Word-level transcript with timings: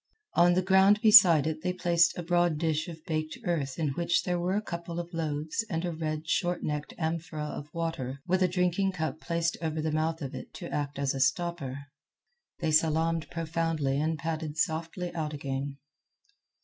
On 0.33 0.55
the 0.55 0.63
ground 0.63 0.99
beside 1.01 1.45
it 1.45 1.61
they 1.61 1.73
placed 1.73 2.17
a 2.17 2.23
broad 2.23 2.57
dish 2.57 2.87
of 2.87 3.05
baked 3.05 3.37
earth 3.45 3.77
in 3.77 3.89
which 3.89 4.23
there 4.23 4.39
were 4.39 4.55
a 4.55 4.61
couple 4.63 4.99
of 4.99 5.13
loaves 5.13 5.63
and 5.69 5.85
a 5.85 5.91
red, 5.93 6.27
short 6.27 6.63
necked 6.63 6.95
amphora 6.97 7.45
of 7.45 7.71
water 7.71 8.19
with 8.25 8.41
a 8.41 8.47
drinking 8.47 8.93
cup 8.93 9.19
placed 9.21 9.57
over 9.61 9.79
the 9.79 9.91
mouth 9.91 10.23
of 10.23 10.33
it 10.33 10.55
to 10.55 10.73
act 10.73 10.97
as 10.97 11.13
a 11.13 11.19
stopper. 11.19 11.85
They 12.61 12.71
salaamed 12.71 13.29
profoundly 13.29 13.99
and 14.01 14.17
padded 14.17 14.57
softly 14.57 15.13
out 15.13 15.35
again. 15.35 15.77